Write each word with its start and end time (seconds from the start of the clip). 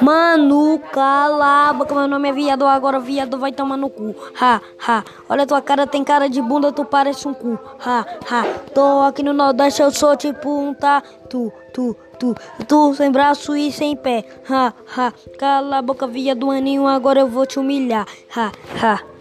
Mano, 0.00 0.78
cala 0.92 1.70
a 1.70 1.72
boca, 1.72 1.94
meu 1.94 2.08
nome 2.08 2.28
é 2.28 2.32
viado, 2.32 2.66
agora 2.66 2.98
viado 2.98 3.38
vai 3.38 3.52
tomar 3.52 3.76
no 3.76 3.88
cu. 3.88 4.14
Ha, 4.40 4.60
ha. 4.86 5.04
Olha 5.28 5.46
tua 5.46 5.60
cara, 5.62 5.86
tem 5.86 6.02
cara 6.02 6.28
de 6.28 6.40
bunda, 6.40 6.72
tu 6.72 6.84
parece 6.84 7.26
um 7.28 7.34
cu. 7.34 7.58
Ha, 7.84 8.04
ha. 8.30 8.44
Tô 8.74 9.02
aqui 9.02 9.22
no 9.22 9.32
Nordeste, 9.32 9.82
eu 9.82 9.90
sou 9.90 10.16
tipo 10.16 10.50
um 10.50 10.74
tatu, 10.74 11.52
tu, 11.72 11.96
tu. 12.18 12.34
Tu 12.66 12.94
sem 12.94 13.10
braço 13.10 13.56
e 13.56 13.70
sem 13.72 13.96
pé. 13.96 14.24
Ha, 14.48 14.72
ha. 14.96 15.12
Cala 15.38 15.78
a 15.78 15.82
boca, 15.82 16.06
viado, 16.06 16.50
aninho, 16.50 16.86
agora 16.86 17.20
eu 17.20 17.28
vou 17.28 17.46
te 17.46 17.58
humilhar. 17.58 18.06
Ha, 18.36 18.52
ha. 18.82 19.11